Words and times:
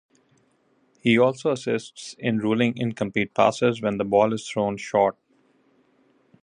He 0.99 1.19
also 1.19 1.51
assists 1.51 2.15
in 2.17 2.39
ruling 2.39 2.75
incomplete 2.75 3.35
passes 3.35 3.83
when 3.83 3.99
the 3.99 4.03
ball 4.03 4.33
is 4.33 4.49
thrown 4.49 4.77
short. 4.77 5.15